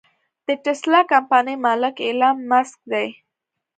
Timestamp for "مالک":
1.65-1.95